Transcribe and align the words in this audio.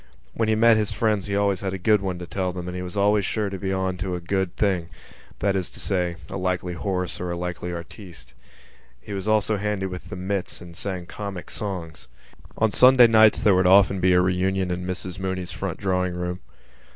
When 0.33 0.49
he 0.49 0.55
met 0.55 0.77
his 0.77 0.89
friends 0.89 1.27
he 1.27 1.33
had 1.33 1.39
always 1.41 1.61
a 1.61 1.77
good 1.77 2.01
one 2.01 2.17
to 2.17 2.25
tell 2.25 2.51
them 2.51 2.65
and 2.67 2.75
he 2.75 2.81
was 2.81 2.97
always 2.97 3.23
sure 3.23 3.51
to 3.51 3.57
be 3.59 3.71
on 3.71 3.97
to 3.97 4.15
a 4.15 4.19
good 4.19 4.55
thing—that 4.55 5.55
is 5.55 5.69
to 5.69 5.79
say, 5.79 6.15
a 6.27 6.37
likely 6.37 6.73
horse 6.73 7.19
or 7.19 7.29
a 7.29 7.37
likely 7.37 7.71
artiste. 7.71 8.33
He 8.99 9.13
was 9.13 9.27
also 9.27 9.57
handy 9.57 9.85
with 9.85 10.09
the 10.09 10.15
mits 10.15 10.59
and 10.59 10.75
sang 10.75 11.05
comic 11.05 11.51
songs. 11.51 12.07
On 12.57 12.71
Sunday 12.71 13.05
nights 13.05 13.43
there 13.43 13.53
would 13.53 13.67
often 13.67 13.99
be 13.99 14.13
a 14.13 14.21
reunion 14.21 14.71
in 14.71 14.87
Mrs 14.87 15.19
Mooney's 15.19 15.51
front 15.51 15.77
drawing 15.77 16.15
room. 16.15 16.39